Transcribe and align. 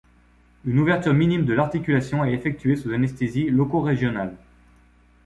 Une 0.65 0.79
ouverture 0.79 1.13
minime 1.13 1.45
de 1.45 1.53
l'articulation 1.53 2.25
est 2.25 2.33
effectuée 2.33 2.75
sous 2.75 2.91
anesthésie 2.91 3.51
loco-régionale. 3.51 4.35